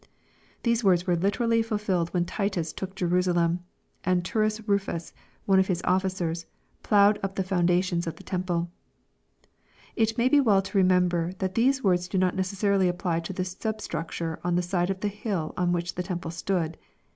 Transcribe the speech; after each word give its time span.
]These 0.63 0.83
words 0.83 1.05
were 1.05 1.15
literally 1.15 1.61
fulfilled 1.61 2.09
when 2.09 2.25
Titus 2.25 2.73
took 2.73 2.95
Jerusalem, 2.95 3.59
and 4.03 4.25
Turrus 4.25 4.59
Rufus, 4.67 5.13
one 5.45 5.59
of 5.59 5.67
hia 5.67 5.75
oflClcers, 5.75 6.45
ploughed 6.81 7.19
up 7.21 7.35
the 7.35 7.43
foundations 7.43 8.07
of 8.07 8.15
the 8.15 8.23
temple. 8.23 8.71
It 9.95 10.17
may 10.17 10.27
be 10.27 10.39
well 10.41 10.63
to 10.63 10.77
remember, 10.79 11.33
that 11.37 11.53
these 11.53 11.83
words 11.83 12.07
do 12.07 12.17
not 12.17 12.35
necessa 12.35 12.69
rily 12.69 12.87
apply 12.89 13.19
to 13.19 13.31
the 13.33 13.45
substructure 13.45 14.39
on 14.43 14.55
the 14.55 14.63
side 14.63 14.89
of 14.89 15.01
the 15.01 15.07
hill 15.07 15.53
on 15.55 15.71
which 15.71 15.93
the 15.93 16.01
temple 16.01 16.31
stood. 16.31 16.79